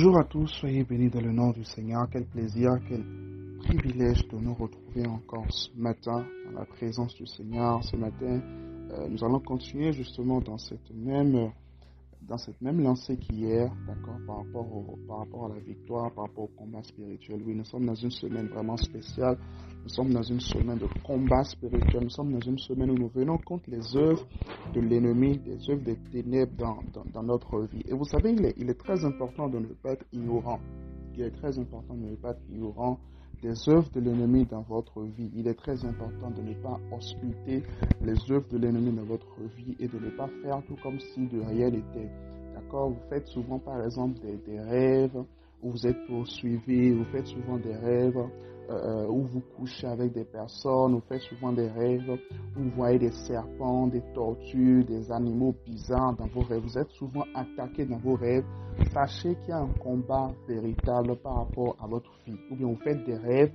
Bonjour 0.00 0.16
à 0.16 0.22
tous, 0.22 0.46
soyez 0.46 0.84
bénis 0.84 1.10
dans 1.10 1.20
le 1.20 1.32
nom 1.32 1.50
du 1.50 1.64
Seigneur. 1.64 2.06
Quel 2.12 2.24
plaisir, 2.24 2.70
quel 2.88 3.04
privilège 3.64 4.28
de 4.28 4.36
nous 4.38 4.54
retrouver 4.54 5.04
encore 5.08 5.50
ce 5.50 5.70
matin 5.76 6.24
dans 6.44 6.60
la 6.60 6.64
présence 6.66 7.16
du 7.16 7.26
Seigneur. 7.26 7.82
Ce 7.82 7.96
matin, 7.96 8.40
euh, 8.92 9.08
nous 9.08 9.24
allons 9.24 9.40
continuer 9.40 9.90
justement 9.90 10.40
dans 10.40 10.56
cette 10.56 10.88
même 10.94 11.50
dans 12.28 12.36
cette 12.36 12.60
même 12.60 12.80
lancée 12.82 13.16
qu'hier, 13.16 13.72
d'accord, 13.86 14.18
par 14.26 14.36
rapport, 14.38 14.66
par 15.06 15.18
rapport 15.18 15.46
à 15.46 15.48
la 15.54 15.60
victoire, 15.60 16.12
par 16.12 16.24
rapport 16.26 16.44
au 16.44 16.50
combat 16.56 16.82
spirituel. 16.82 17.40
Oui, 17.46 17.54
nous 17.54 17.64
sommes 17.64 17.86
dans 17.86 17.94
une 17.94 18.10
semaine 18.10 18.48
vraiment 18.48 18.76
spéciale. 18.76 19.38
Nous 19.82 19.88
sommes 19.88 20.12
dans 20.12 20.22
une 20.22 20.40
semaine 20.40 20.76
de 20.78 20.86
combat 21.04 21.42
spirituel. 21.44 22.02
Nous 22.04 22.10
sommes 22.10 22.32
dans 22.32 22.40
une 22.40 22.58
semaine 22.58 22.90
où 22.90 22.94
nous 22.98 23.08
venons 23.08 23.38
contre 23.38 23.70
les 23.70 23.96
œuvres 23.96 24.26
de 24.74 24.80
l'ennemi, 24.80 25.38
des 25.38 25.70
œuvres 25.70 25.82
des 25.82 25.96
ténèbres 26.12 26.52
dans, 26.58 27.04
dans, 27.14 27.22
notre 27.22 27.60
vie. 27.62 27.82
Et 27.86 27.94
vous 27.94 28.04
savez, 28.04 28.32
il 28.32 28.44
est, 28.44 28.54
il 28.58 28.68
est 28.68 28.78
très 28.78 29.02
important 29.06 29.48
de 29.48 29.58
ne 29.58 29.66
pas 29.68 29.92
être 29.92 30.04
ignorant. 30.12 30.60
Il 31.14 31.22
est 31.22 31.30
très 31.30 31.58
important 31.58 31.94
de 31.94 32.10
ne 32.10 32.16
pas 32.16 32.32
être 32.32 32.42
ignorant 32.50 32.98
des 33.42 33.68
œuvres 33.68 33.88
de 33.94 34.00
l'ennemi 34.00 34.44
dans 34.46 34.62
votre 34.62 35.02
vie. 35.02 35.30
Il 35.34 35.46
est 35.48 35.54
très 35.54 35.84
important 35.84 36.30
de 36.30 36.42
ne 36.42 36.54
pas 36.54 36.78
ausculter 36.94 37.62
les 38.02 38.16
œuvres 38.30 38.48
de 38.50 38.58
l'ennemi 38.58 38.92
dans 38.92 39.04
votre 39.04 39.40
vie 39.56 39.76
et 39.78 39.88
de 39.88 39.98
ne 39.98 40.10
pas 40.10 40.28
faire 40.42 40.60
tout 40.66 40.76
comme 40.82 40.98
si 40.98 41.26
de 41.26 41.40
rien 41.40 41.70
n'était. 41.70 42.10
D'accord? 42.54 42.90
Vous 42.90 43.08
faites 43.08 43.26
souvent, 43.28 43.58
par 43.58 43.82
exemple, 43.84 44.18
des, 44.20 44.36
des 44.38 44.60
rêves 44.60 45.24
où 45.62 45.70
vous 45.70 45.86
êtes 45.86 46.06
poursuivi, 46.06 46.92
vous 46.92 47.04
faites 47.06 47.26
souvent 47.26 47.58
des 47.58 47.74
rêves 47.74 48.18
euh, 48.70 49.06
où 49.08 49.22
vous 49.22 49.40
couchez 49.56 49.86
avec 49.86 50.12
des 50.12 50.24
personnes, 50.24 50.92
vous 50.94 51.02
faites 51.08 51.22
souvent 51.22 51.52
des 51.52 51.68
rêves 51.68 52.10
où 52.56 52.60
vous 52.60 52.70
voyez 52.70 52.98
des 52.98 53.12
serpents, 53.12 53.86
des 53.86 54.02
tortues, 54.14 54.84
des 54.84 55.10
animaux 55.10 55.54
bizarres 55.64 56.14
dans 56.16 56.26
vos 56.26 56.42
rêves. 56.42 56.62
Vous 56.62 56.78
êtes 56.78 56.90
souvent 56.90 57.24
attaqué 57.34 57.86
dans 57.86 57.96
vos 57.98 58.14
rêves. 58.14 58.44
Sachez 58.92 59.34
qu'il 59.36 59.48
y 59.48 59.52
a 59.52 59.58
un 59.60 59.72
combat 59.80 60.30
véritable 60.46 61.16
par 61.16 61.36
rapport 61.36 61.76
à 61.82 61.86
votre 61.86 62.10
vie. 62.26 62.36
Ou 62.50 62.56
bien 62.56 62.66
vous 62.66 62.76
faites 62.84 63.04
des 63.04 63.16
rêves 63.16 63.52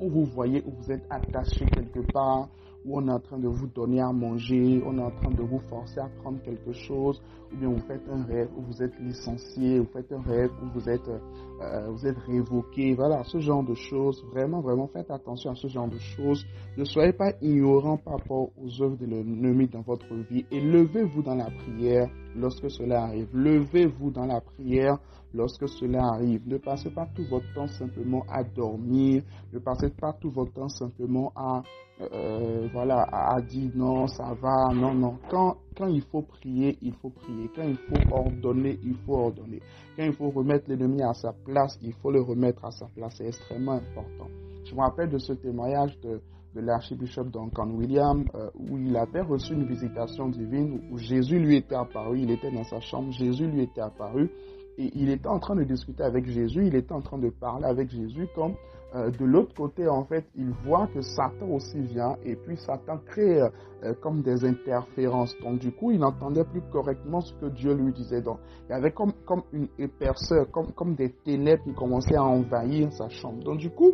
où 0.00 0.08
vous 0.08 0.24
voyez 0.24 0.62
où 0.66 0.70
vous 0.70 0.92
êtes 0.92 1.04
attaché 1.10 1.66
quelque 1.66 2.00
part, 2.12 2.48
où 2.88 2.98
on 2.98 3.06
est 3.06 3.12
en 3.12 3.20
train 3.20 3.38
de 3.38 3.48
vous 3.48 3.66
donner 3.66 4.00
à 4.00 4.12
manger, 4.12 4.82
on 4.86 4.96
est 4.98 5.02
en 5.02 5.10
train 5.10 5.30
de 5.30 5.42
vous 5.42 5.60
forcer 5.68 6.00
à 6.00 6.08
prendre 6.22 6.40
quelque 6.42 6.72
chose, 6.72 7.20
ou 7.52 7.56
bien 7.56 7.68
vous 7.68 7.80
faites 7.86 8.02
un 8.10 8.24
rêve 8.24 8.48
où 8.56 8.62
vous 8.62 8.82
êtes 8.82 8.98
licencié, 8.98 9.78
vous 9.78 9.88
faites 9.92 10.10
un 10.12 10.22
rêve 10.22 10.50
où 10.62 10.78
vous 10.78 10.88
êtes, 10.88 11.08
euh, 11.08 11.90
vous 11.90 12.06
êtes 12.06 12.18
révoqué, 12.18 12.94
voilà, 12.94 13.22
ce 13.24 13.38
genre 13.38 13.62
de 13.62 13.74
choses. 13.74 14.24
Vraiment, 14.32 14.60
vraiment, 14.60 14.88
faites 14.88 15.10
attention 15.10 15.50
à 15.50 15.54
ce 15.54 15.68
genre 15.68 15.88
de 15.88 15.98
choses. 15.98 16.44
Ne 16.76 16.84
soyez 16.84 17.12
pas 17.12 17.32
ignorant 17.42 17.98
par 17.98 18.14
rapport 18.14 18.48
aux 18.56 18.82
œuvres 18.82 18.96
de 18.96 19.06
l'ennemi 19.06 19.66
dans 19.68 19.82
votre 19.82 20.14
vie 20.30 20.46
et 20.50 20.60
levez-vous 20.60 21.22
dans 21.22 21.34
la 21.34 21.50
prière 21.50 22.08
lorsque 22.36 22.70
cela 22.70 23.04
arrive. 23.04 23.28
Levez-vous 23.34 24.10
dans 24.10 24.26
la 24.26 24.40
prière 24.40 24.98
lorsque 25.34 25.68
cela 25.68 26.04
arrive. 26.14 26.46
Ne 26.46 26.58
passez 26.58 26.90
pas 26.90 27.06
tout 27.14 27.24
votre 27.30 27.52
temps 27.54 27.66
simplement 27.66 28.24
à 28.28 28.42
dormir. 28.44 29.22
Ne 29.52 29.58
passez 29.58 29.90
pas 29.90 30.12
tout 30.14 30.30
votre 30.30 30.52
temps 30.52 30.68
simplement 30.68 31.32
à, 31.36 31.62
euh, 32.00 32.68
voilà, 32.72 33.02
à 33.10 33.40
dire 33.40 33.70
non, 33.74 34.06
ça 34.06 34.34
va, 34.40 34.72
non, 34.74 34.94
non. 34.94 35.18
Quand, 35.30 35.56
quand 35.76 35.88
il 35.88 36.02
faut 36.02 36.22
prier, 36.22 36.78
il 36.82 36.94
faut 36.94 37.10
prier. 37.10 37.50
Quand 37.54 37.66
il 37.66 37.76
faut 37.76 38.14
ordonner, 38.14 38.78
il 38.82 38.96
faut 39.06 39.16
ordonner. 39.16 39.60
Quand 39.96 40.04
il 40.04 40.12
faut 40.12 40.30
remettre 40.30 40.68
l'ennemi 40.68 41.02
à 41.02 41.12
sa 41.14 41.32
place, 41.32 41.78
il 41.82 41.92
faut 41.94 42.10
le 42.10 42.20
remettre 42.20 42.64
à 42.64 42.70
sa 42.70 42.86
place. 42.86 43.14
C'est 43.18 43.26
extrêmement 43.26 43.72
important. 43.72 44.28
Je 44.64 44.74
me 44.74 44.80
rappelle 44.80 45.10
de 45.10 45.18
ce 45.18 45.32
témoignage 45.32 45.98
de, 46.00 46.20
de 46.54 46.60
l'archibishop 46.60 47.24
Duncan 47.24 47.70
William, 47.70 48.24
euh, 48.34 48.50
où 48.54 48.78
il 48.78 48.96
avait 48.96 49.22
reçu 49.22 49.54
une 49.54 49.66
visitation 49.66 50.28
divine, 50.28 50.80
où 50.90 50.98
Jésus 50.98 51.38
lui 51.38 51.56
était 51.56 51.74
apparu, 51.74 52.20
il 52.20 52.30
était 52.30 52.50
dans 52.50 52.64
sa 52.64 52.80
chambre, 52.80 53.10
Jésus 53.12 53.46
lui 53.46 53.62
était 53.62 53.80
apparu, 53.80 54.30
et 54.78 54.92
il 54.94 55.10
était 55.10 55.28
en 55.28 55.40
train 55.40 55.56
de 55.56 55.64
discuter 55.64 56.04
avec 56.04 56.26
Jésus, 56.26 56.66
il 56.66 56.74
était 56.76 56.92
en 56.92 57.00
train 57.00 57.18
de 57.18 57.30
parler 57.30 57.66
avec 57.66 57.90
Jésus, 57.90 58.28
comme 58.34 58.54
euh, 58.94 59.10
de 59.10 59.24
l'autre 59.24 59.54
côté, 59.54 59.86
en 59.86 60.04
fait, 60.04 60.24
il 60.34 60.50
voit 60.64 60.86
que 60.86 61.02
Satan 61.02 61.50
aussi 61.52 61.78
vient, 61.80 62.16
et 62.24 62.36
puis 62.36 62.56
Satan 62.56 62.98
crée 63.04 63.42
euh, 63.42 63.92
comme 64.00 64.22
des 64.22 64.44
interférences. 64.46 65.36
Donc, 65.42 65.58
du 65.58 65.72
coup, 65.72 65.90
il 65.90 65.98
n'entendait 65.98 66.44
plus 66.44 66.62
correctement 66.72 67.20
ce 67.20 67.34
que 67.34 67.46
Dieu 67.46 67.74
lui 67.74 67.92
disait. 67.92 68.22
Donc, 68.22 68.38
il 68.68 68.72
y 68.72 68.74
avait 68.74 68.92
comme, 68.92 69.12
comme 69.26 69.42
une 69.52 69.68
épaisseur, 69.78 70.50
comme, 70.50 70.72
comme 70.72 70.94
des 70.94 71.10
ténèbres 71.10 71.64
qui 71.64 71.74
commençaient 71.74 72.16
à 72.16 72.24
envahir 72.24 72.90
sa 72.92 73.08
chambre. 73.08 73.42
Donc, 73.44 73.58
du 73.58 73.70
coup, 73.70 73.92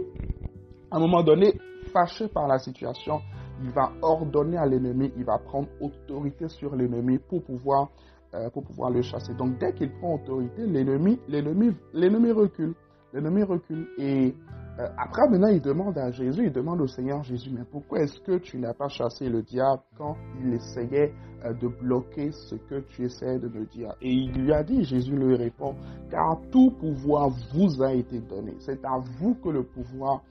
à 0.90 0.98
un 0.98 1.00
moment 1.00 1.24
donné, 1.24 1.58
fâché 1.92 2.28
par 2.28 2.46
la 2.46 2.58
situation, 2.58 3.20
il 3.62 3.70
va 3.70 3.90
ordonner 4.02 4.58
à 4.58 4.66
l'ennemi, 4.66 5.12
il 5.16 5.24
va 5.24 5.38
prendre 5.38 5.68
autorité 5.80 6.48
sur 6.48 6.76
l'ennemi 6.76 7.18
pour 7.18 7.42
pouvoir 7.42 7.88
euh, 8.34 8.50
pour 8.50 8.64
pouvoir 8.64 8.90
le 8.90 9.02
chasser. 9.02 9.32
Donc 9.34 9.58
dès 9.58 9.72
qu'il 9.72 9.90
prend 9.92 10.16
autorité, 10.16 10.66
l'ennemi, 10.66 11.18
l'ennemi, 11.28 11.74
l'ennemi 11.92 12.32
recule. 12.32 12.74
L'ennemi 13.12 13.44
recule. 13.44 13.86
Et 13.96 14.34
euh, 14.80 14.88
après, 14.98 15.28
maintenant, 15.28 15.48
il 15.48 15.60
demande 15.60 15.96
à 15.98 16.10
Jésus, 16.10 16.46
il 16.46 16.52
demande 16.52 16.80
au 16.80 16.88
Seigneur 16.88 17.22
Jésus, 17.22 17.50
mais 17.52 17.64
pourquoi 17.70 18.00
est-ce 18.00 18.18
que 18.20 18.38
tu 18.38 18.58
n'as 18.58 18.74
pas 18.74 18.88
chassé 18.88 19.28
le 19.28 19.42
diable 19.42 19.82
quand 19.96 20.16
il 20.42 20.52
essayait 20.52 21.12
euh, 21.44 21.52
de 21.52 21.68
bloquer 21.68 22.32
ce 22.32 22.56
que 22.56 22.80
tu 22.80 23.04
essayais 23.04 23.38
de 23.38 23.46
me 23.46 23.66
dire? 23.66 23.94
Et 24.02 24.10
il 24.10 24.32
lui 24.32 24.52
a 24.52 24.64
dit, 24.64 24.82
Jésus 24.82 25.14
lui 25.14 25.36
répond, 25.36 25.76
car 26.10 26.40
tout 26.50 26.72
pouvoir 26.72 27.30
vous 27.54 27.82
a 27.84 27.92
été 27.92 28.18
donné. 28.18 28.54
C'est 28.58 28.84
à 28.84 28.98
vous 28.98 29.36
que 29.36 29.48
le 29.48 29.62
pouvoir 29.62 30.22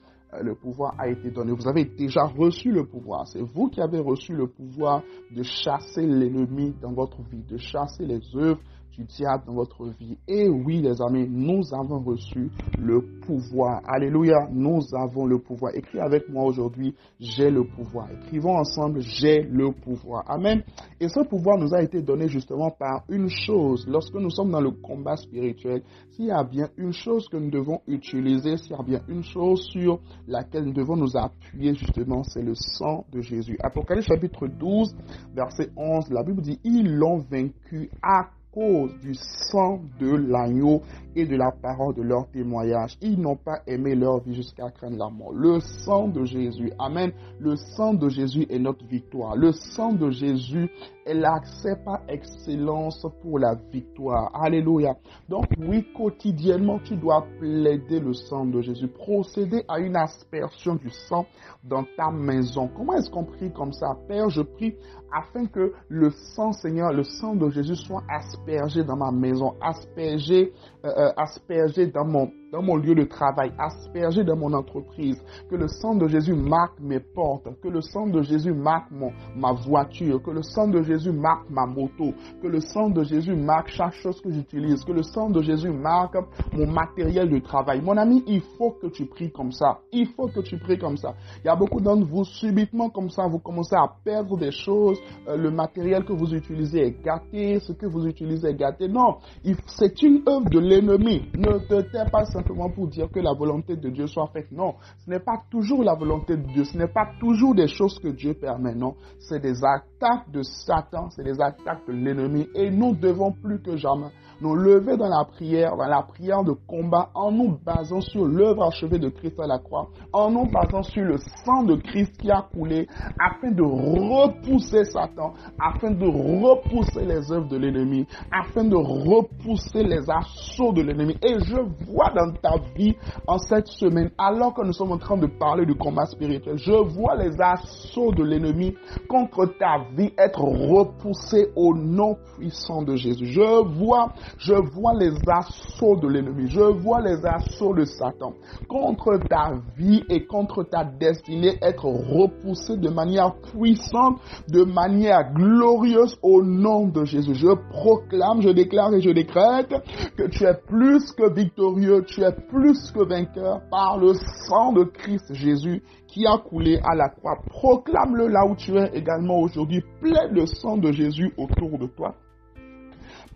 le 0.41 0.55
pouvoir 0.55 0.95
a 0.97 1.07
été 1.07 1.29
donné. 1.31 1.51
Vous 1.51 1.67
avez 1.67 1.85
déjà 1.85 2.23
reçu 2.23 2.71
le 2.71 2.85
pouvoir. 2.85 3.27
C'est 3.27 3.41
vous 3.41 3.69
qui 3.69 3.81
avez 3.81 3.99
reçu 3.99 4.33
le 4.33 4.47
pouvoir 4.47 5.03
de 5.31 5.43
chasser 5.43 6.05
l'ennemi 6.05 6.73
dans 6.81 6.93
votre 6.93 7.21
vie, 7.23 7.43
de 7.43 7.57
chasser 7.57 8.05
les 8.05 8.21
œuvres 8.35 8.61
diable 9.01 9.43
dans 9.47 9.53
votre 9.53 9.85
vie. 9.99 10.17
Et 10.27 10.47
oui, 10.47 10.81
les 10.81 11.01
amis, 11.01 11.27
nous 11.29 11.61
avons 11.73 11.99
reçu 11.99 12.49
le 12.77 13.01
pouvoir. 13.25 13.81
Alléluia, 13.87 14.47
nous 14.51 14.81
avons 14.93 15.25
le 15.25 15.39
pouvoir. 15.39 15.75
Écris 15.75 15.99
avec 15.99 16.29
moi 16.29 16.45
aujourd'hui, 16.45 16.95
j'ai 17.19 17.49
le 17.49 17.63
pouvoir. 17.63 18.07
Écrivons 18.11 18.57
ensemble, 18.57 19.01
j'ai 19.01 19.41
le 19.43 19.71
pouvoir. 19.71 20.23
Amen. 20.27 20.63
Et 20.99 21.07
ce 21.07 21.21
pouvoir 21.21 21.57
nous 21.57 21.73
a 21.73 21.81
été 21.81 22.01
donné 22.01 22.27
justement 22.27 22.71
par 22.71 23.03
une 23.09 23.29
chose. 23.29 23.85
Lorsque 23.87 24.15
nous 24.15 24.29
sommes 24.29 24.51
dans 24.51 24.61
le 24.61 24.71
combat 24.71 25.15
spirituel, 25.15 25.83
s'il 26.11 26.25
y 26.25 26.31
a 26.31 26.43
bien 26.43 26.69
une 26.77 26.93
chose 26.93 27.27
que 27.29 27.37
nous 27.37 27.49
devons 27.49 27.81
utiliser, 27.87 28.57
s'il 28.57 28.71
y 28.71 28.79
a 28.79 28.83
bien 28.83 29.01
une 29.07 29.23
chose 29.23 29.61
sur 29.71 29.99
laquelle 30.27 30.65
nous 30.65 30.73
devons 30.73 30.95
nous 30.95 31.17
appuyer 31.17 31.73
justement, 31.73 32.23
c'est 32.23 32.43
le 32.43 32.53
sang 32.55 33.05
de 33.11 33.21
Jésus. 33.21 33.57
Apocalypse 33.61 34.07
chapitre 34.07 34.47
12, 34.47 34.95
verset 35.33 35.69
11, 35.75 36.11
la 36.11 36.23
Bible 36.23 36.41
dit, 36.41 36.59
ils 36.63 36.95
l'ont 36.95 37.17
vaincu 37.19 37.89
à 38.01 38.29
cause 38.53 38.91
du 39.01 39.13
sang 39.15 39.81
de 39.99 40.15
l'agneau 40.15 40.81
et 41.15 41.25
de 41.25 41.35
la 41.35 41.51
parole 41.51 41.95
de 41.95 42.01
leur 42.01 42.27
témoignage. 42.29 42.97
Ils 43.01 43.19
n'ont 43.19 43.35
pas 43.35 43.61
aimé 43.67 43.95
leur 43.95 44.19
vie 44.21 44.35
jusqu'à 44.35 44.69
craindre 44.71 44.97
la 44.97 45.09
mort. 45.09 45.33
Le 45.33 45.59
sang 45.59 46.07
de 46.07 46.23
Jésus, 46.25 46.71
Amen. 46.79 47.11
Le 47.39 47.55
sang 47.55 47.93
de 47.93 48.09
Jésus 48.09 48.45
est 48.49 48.59
notre 48.59 48.85
victoire. 48.85 49.35
Le 49.35 49.51
sang 49.51 49.93
de 49.93 50.09
Jésus 50.09 50.69
est 51.05 51.13
l'accès 51.13 51.75
par 51.83 52.01
excellence 52.07 53.05
pour 53.21 53.39
la 53.39 53.55
victoire. 53.71 54.31
Alléluia. 54.33 54.95
Donc 55.29 55.45
oui, 55.59 55.85
quotidiennement, 55.95 56.79
tu 56.79 56.95
dois 56.95 57.25
plaider 57.39 57.99
le 57.99 58.13
sang 58.13 58.45
de 58.45 58.61
Jésus. 58.61 58.87
Procéder 58.87 59.63
à 59.67 59.79
une 59.79 59.95
aspersion 59.95 60.75
du 60.75 60.89
sang 60.89 61.25
dans 61.63 61.83
ta 61.97 62.11
maison. 62.11 62.69
Comment 62.75 62.93
est-ce 62.93 63.09
qu'on 63.09 63.25
prie 63.25 63.51
comme 63.51 63.73
ça? 63.73 63.97
Père, 64.07 64.29
je 64.29 64.41
prie 64.41 64.75
afin 65.13 65.45
que 65.45 65.73
le 65.89 66.09
sang, 66.09 66.51
Seigneur, 66.53 66.91
le 66.91 67.03
sang 67.03 67.35
de 67.35 67.49
Jésus 67.49 67.75
soit 67.75 68.03
aspergé 68.09 68.83
dans 68.83 68.97
ma 68.97 69.11
maison, 69.11 69.55
aspergé, 69.61 70.53
euh, 70.85 70.89
euh 70.89 71.13
aspergé 71.17 71.87
dans 71.87 72.05
mon 72.05 72.31
dans 72.53 72.61
mon 72.61 72.75
lieu 72.75 72.93
de 72.93 73.03
travail, 73.03 73.51
aspergé 73.57 74.23
dans 74.23 74.35
mon 74.35 74.53
entreprise. 74.53 75.19
Que 75.49 75.55
le 75.55 75.67
sang 75.67 75.95
de 75.95 76.07
Jésus 76.07 76.35
marque 76.35 76.79
mes 76.79 76.99
portes, 76.99 77.49
que 77.59 77.67
le 77.67 77.81
sang 77.81 78.05
de 78.05 78.21
Jésus 78.21 78.53
marque 78.53 78.91
mon, 78.91 79.11
ma 79.35 79.53
voiture, 79.53 80.21
que 80.21 80.29
le 80.29 80.43
sang 80.43 80.67
de 80.67 80.83
Jésus 80.83 81.11
marque 81.11 81.49
ma 81.49 81.65
moto, 81.65 82.13
que 82.43 82.47
le 82.47 82.59
sang 82.59 82.91
de 82.91 83.03
Jésus 83.03 83.35
marque 83.35 83.69
chaque 83.69 83.95
chose 83.95 84.21
que 84.21 84.29
j'utilise, 84.31 84.83
que 84.83 84.91
le 84.91 85.01
sang 85.01 85.31
de 85.31 85.41
Jésus 85.41 85.71
marque 85.71 86.15
mon 86.53 86.67
matériel 86.67 87.27
de 87.27 87.39
travail. 87.39 87.81
Mon 87.81 87.97
ami, 87.97 88.23
il 88.27 88.41
faut 88.55 88.77
que 88.79 88.85
tu 88.85 89.07
pries 89.07 89.31
comme 89.31 89.51
ça. 89.51 89.79
Il 89.91 90.09
faut 90.09 90.27
que 90.27 90.41
tu 90.41 90.59
pries 90.59 90.77
comme 90.77 90.97
ça. 90.97 91.15
Il 91.43 91.47
y 91.47 91.49
a 91.49 91.55
beaucoup 91.55 91.81
d'entre 91.81 92.05
vous, 92.05 92.23
subitement 92.23 92.91
comme 92.91 93.09
ça, 93.09 93.25
vous 93.25 93.39
commencez 93.39 93.75
à 93.75 93.91
perdre 94.05 94.37
des 94.37 94.51
choses. 94.51 94.99
Euh, 95.27 95.37
le 95.37 95.49
matériel 95.49 96.05
que 96.05 96.13
vous 96.13 96.35
utilisez 96.35 96.85
est 96.85 97.03
gâté, 97.03 97.59
ce 97.61 97.73
que 97.73 97.87
vous 97.87 98.05
utilisez 98.05 98.49
est 98.49 98.55
gâté. 98.55 98.87
Non, 98.87 99.17
c'est 99.65 100.03
une 100.03 100.21
œuvre 100.27 100.51
de 100.51 100.59
l'ennemi. 100.59 101.23
Ne 101.35 101.57
te 101.57 101.81
tais 101.91 102.07
pas 102.11 102.25
simplement 102.43 102.69
pour 102.69 102.87
dire 102.87 103.09
que 103.09 103.19
la 103.19 103.33
volonté 103.33 103.77
de 103.77 103.89
Dieu 103.89 104.07
soit 104.07 104.27
faite. 104.27 104.51
Non, 104.51 104.75
ce 105.05 105.09
n'est 105.09 105.19
pas 105.19 105.41
toujours 105.49 105.83
la 105.83 105.95
volonté 105.95 106.35
de 106.35 106.43
Dieu, 106.43 106.65
ce 106.65 106.77
n'est 106.77 106.91
pas 106.91 107.09
toujours 107.19 107.55
des 107.55 107.67
choses 107.67 107.97
que 107.99 108.09
Dieu 108.09 108.33
permet. 108.33 108.75
Non, 108.75 108.95
c'est 109.19 109.39
des 109.39 109.63
attaques 109.63 110.29
de 110.31 110.41
Satan, 110.43 111.09
c'est 111.11 111.23
des 111.23 111.39
attaques 111.39 111.87
de 111.87 111.93
l'ennemi. 111.93 112.47
Et 112.55 112.69
nous 112.69 112.95
devons 112.95 113.31
plus 113.31 113.61
que 113.61 113.77
jamais 113.77 114.09
nous 114.43 114.55
lever 114.55 114.97
dans 114.97 115.07
la 115.07 115.23
prière, 115.23 115.77
dans 115.77 115.87
la 115.87 116.01
prière 116.01 116.43
de 116.43 116.51
combat, 116.67 117.09
en 117.15 117.31
nous 117.31 117.57
basant 117.65 118.01
sur 118.01 118.25
l'œuvre 118.25 118.65
achevée 118.65 118.99
de 118.99 119.07
Christ 119.07 119.39
à 119.39 119.47
la 119.47 119.57
croix, 119.57 119.87
en 120.11 120.29
nous 120.29 120.45
basant 120.51 120.83
sur 120.83 121.03
le 121.03 121.15
sang 121.45 121.63
de 121.63 121.75
Christ 121.77 122.17
qui 122.17 122.29
a 122.29 122.41
coulé, 122.41 122.87
afin 123.17 123.51
de 123.51 123.63
repousser 123.63 124.83
Satan, 124.83 125.33
afin 125.57 125.91
de 125.91 126.05
repousser 126.05 127.05
les 127.05 127.31
œuvres 127.31 127.47
de 127.47 127.57
l'ennemi, 127.57 128.05
afin 128.31 128.65
de 128.65 128.75
repousser 128.75 129.83
les 129.83 130.09
assauts 130.09 130.73
de 130.73 130.81
l'ennemi. 130.81 131.15
Et 131.23 131.39
je 131.39 131.61
vois 131.85 132.11
dans 132.13 132.33
ta 132.33 132.57
vie 132.75 132.95
en 133.25 133.37
cette 133.37 133.67
semaine, 133.67 134.11
alors 134.17 134.53
que 134.53 134.65
nous 134.65 134.73
sommes 134.73 134.91
en 134.91 134.97
train 134.97 135.17
de 135.17 135.27
parler 135.27 135.65
du 135.65 135.75
combat 135.75 136.05
spirituel, 136.05 136.57
je 136.57 136.73
vois 136.73 137.15
les 137.15 137.39
assauts 137.39 138.11
de 138.11 138.23
l'ennemi 138.23 138.75
contre 139.07 139.45
ta 139.57 139.85
vie 139.95 140.11
être 140.17 140.41
repoussés 140.41 141.47
au 141.55 141.73
nom 141.73 142.17
puissant 142.35 142.81
de 142.81 142.97
Jésus. 142.97 143.27
Je 143.27 143.63
vois 143.77 144.11
je 144.37 144.53
vois 144.53 144.93
les 144.93 145.11
assauts 145.27 145.95
de 145.95 146.07
l'ennemi. 146.07 146.49
Je 146.49 146.61
vois 146.61 147.01
les 147.01 147.25
assauts 147.25 147.73
de 147.73 147.85
Satan 147.85 148.33
contre 148.67 149.17
ta 149.29 149.53
vie 149.77 150.03
et 150.09 150.25
contre 150.25 150.63
ta 150.63 150.83
destinée 150.83 151.57
être 151.61 151.85
repoussés 151.85 152.77
de 152.77 152.89
manière 152.89 153.35
puissante, 153.35 154.19
de 154.49 154.63
manière 154.63 155.33
glorieuse 155.33 156.17
au 156.21 156.43
nom 156.43 156.87
de 156.87 157.05
Jésus. 157.05 157.35
Je 157.35 157.53
proclame, 157.71 158.41
je 158.41 158.49
déclare 158.49 158.93
et 158.93 159.01
je 159.01 159.11
décrète 159.11 159.73
que 160.17 160.27
tu 160.27 160.43
es 160.43 160.53
plus 160.67 161.11
que 161.13 161.33
victorieux, 161.33 162.03
tu 162.05 162.21
es 162.21 162.31
plus 162.49 162.91
que 162.91 163.03
vainqueur 163.03 163.61
par 163.69 163.97
le 163.97 164.13
sang 164.47 164.73
de 164.73 164.83
Christ 164.83 165.33
Jésus 165.33 165.81
qui 166.07 166.27
a 166.27 166.37
coulé 166.37 166.79
à 166.83 166.95
la 166.95 167.09
croix. 167.09 167.37
Proclame-le 167.49 168.27
là 168.27 168.45
où 168.45 168.55
tu 168.55 168.77
es 168.77 168.91
également 168.93 169.39
aujourd'hui. 169.39 169.83
Plein 169.99 170.31
de 170.31 170.45
sang 170.45 170.77
de 170.77 170.91
Jésus 170.91 171.33
autour 171.37 171.79
de 171.79 171.87
toi 171.87 172.15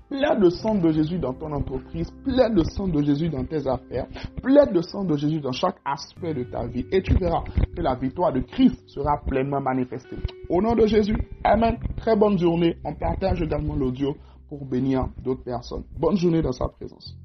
plein 0.09 0.39
de 0.39 0.49
sang 0.49 0.75
de 0.75 0.91
Jésus 0.91 1.19
dans 1.19 1.33
ton 1.33 1.51
entreprise, 1.51 2.11
plein 2.23 2.49
de 2.49 2.63
sang 2.63 2.87
de 2.87 3.01
Jésus 3.01 3.29
dans 3.29 3.45
tes 3.45 3.67
affaires, 3.67 4.07
plein 4.41 4.65
de 4.65 4.81
sang 4.81 5.03
de 5.03 5.15
Jésus 5.15 5.39
dans 5.39 5.51
chaque 5.51 5.77
aspect 5.85 6.33
de 6.33 6.43
ta 6.43 6.65
vie. 6.67 6.85
Et 6.91 7.01
tu 7.01 7.13
verras 7.15 7.43
que 7.75 7.81
la 7.81 7.95
victoire 7.95 8.33
de 8.33 8.41
Christ 8.41 8.81
sera 8.87 9.21
pleinement 9.25 9.61
manifestée. 9.61 10.17
Au 10.49 10.61
nom 10.61 10.75
de 10.75 10.85
Jésus, 10.85 11.17
Amen. 11.43 11.77
Très 11.97 12.15
bonne 12.15 12.37
journée. 12.37 12.77
On 12.83 12.93
partage 12.93 13.41
également 13.41 13.75
l'audio 13.75 14.15
pour 14.49 14.65
bénir 14.65 15.07
d'autres 15.23 15.43
personnes. 15.43 15.83
Bonne 15.97 16.17
journée 16.17 16.41
dans 16.41 16.51
sa 16.51 16.67
présence. 16.67 17.15